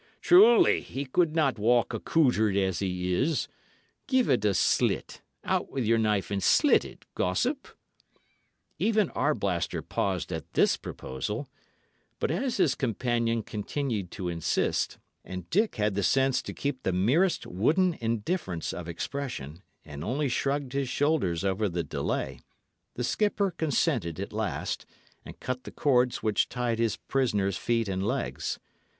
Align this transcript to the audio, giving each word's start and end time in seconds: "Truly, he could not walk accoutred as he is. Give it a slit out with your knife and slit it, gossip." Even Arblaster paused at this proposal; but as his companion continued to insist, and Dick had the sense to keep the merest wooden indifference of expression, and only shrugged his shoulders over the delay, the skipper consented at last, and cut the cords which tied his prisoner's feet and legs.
"Truly, 0.19 0.81
he 0.81 1.05
could 1.05 1.35
not 1.35 1.59
walk 1.59 1.93
accoutred 1.93 2.57
as 2.57 2.79
he 2.79 3.13
is. 3.13 3.47
Give 4.07 4.31
it 4.31 4.43
a 4.43 4.55
slit 4.55 5.21
out 5.43 5.69
with 5.69 5.85
your 5.85 5.99
knife 5.99 6.31
and 6.31 6.41
slit 6.41 6.83
it, 6.83 7.05
gossip." 7.13 7.67
Even 8.79 9.11
Arblaster 9.11 9.83
paused 9.83 10.33
at 10.33 10.53
this 10.53 10.75
proposal; 10.75 11.51
but 12.17 12.31
as 12.31 12.57
his 12.57 12.73
companion 12.73 13.43
continued 13.43 14.09
to 14.09 14.27
insist, 14.27 14.97
and 15.23 15.47
Dick 15.51 15.75
had 15.75 15.93
the 15.93 16.01
sense 16.01 16.41
to 16.41 16.51
keep 16.51 16.81
the 16.81 16.91
merest 16.93 17.45
wooden 17.45 17.93
indifference 18.01 18.73
of 18.73 18.87
expression, 18.87 19.61
and 19.85 20.03
only 20.03 20.29
shrugged 20.29 20.73
his 20.73 20.89
shoulders 20.89 21.43
over 21.43 21.69
the 21.69 21.83
delay, 21.83 22.39
the 22.95 23.03
skipper 23.03 23.51
consented 23.51 24.19
at 24.19 24.33
last, 24.33 24.87
and 25.23 25.39
cut 25.39 25.63
the 25.63 25.71
cords 25.71 26.23
which 26.23 26.49
tied 26.49 26.79
his 26.79 26.97
prisoner's 26.97 27.55
feet 27.57 27.87
and 27.87 28.03
legs. 28.03 28.57